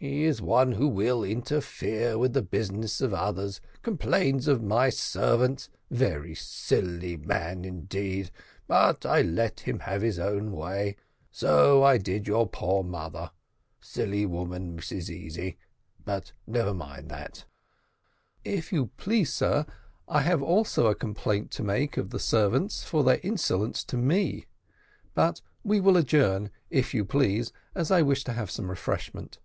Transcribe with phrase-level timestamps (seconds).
[0.00, 5.70] He is one who will interfere with the business of others, complains of my servants
[5.90, 8.30] very silly man indeed
[8.68, 10.94] but I let him have his own way.
[11.32, 13.32] So I did your poor mother.
[13.80, 15.58] Silly woman, Mrs Easy
[16.04, 17.44] but never mind that."
[18.44, 19.66] "If you please, sir,
[20.06, 24.46] I have also a complaint to make of the servants for their insolence to me:
[25.14, 29.40] but we will adjourn, if you please, as I wish to have some refreshment."